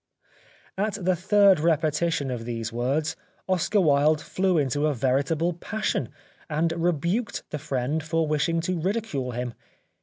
At 0.79 0.93
the 0.99 1.15
third 1.15 1.59
repetition 1.59 2.31
of 2.31 2.43
these 2.45 2.73
words, 2.73 3.15
Oscar 3.47 3.79
Wilde 3.79 4.19
flew 4.19 4.57
into 4.57 4.87
a 4.87 4.95
veritable 4.95 5.53
passion 5.53 6.09
and 6.49 6.73
rebuked 6.75 7.43
the 7.51 7.59
friend 7.59 8.01
for 8.01 8.27
wishijig 8.27 8.63
to 8.63 8.79
ridicule 8.81 9.33
him. 9.33 9.53